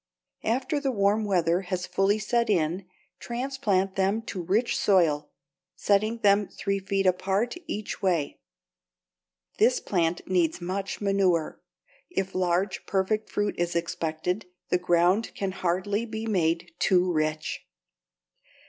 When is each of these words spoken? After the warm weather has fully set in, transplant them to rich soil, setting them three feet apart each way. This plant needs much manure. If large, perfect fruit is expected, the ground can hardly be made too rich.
After 0.43 0.79
the 0.79 0.91
warm 0.91 1.25
weather 1.25 1.61
has 1.61 1.85
fully 1.85 2.17
set 2.17 2.49
in, 2.49 2.87
transplant 3.19 3.95
them 3.97 4.23
to 4.23 4.41
rich 4.41 4.75
soil, 4.75 5.29
setting 5.75 6.17
them 6.23 6.47
three 6.47 6.79
feet 6.79 7.05
apart 7.05 7.53
each 7.67 8.01
way. 8.01 8.39
This 9.59 9.79
plant 9.79 10.27
needs 10.27 10.59
much 10.59 11.01
manure. 11.01 11.61
If 12.09 12.33
large, 12.33 12.87
perfect 12.87 13.29
fruit 13.29 13.53
is 13.59 13.75
expected, 13.75 14.47
the 14.69 14.79
ground 14.79 15.35
can 15.35 15.51
hardly 15.51 16.07
be 16.07 16.25
made 16.25 16.71
too 16.79 17.13
rich. 17.13 17.67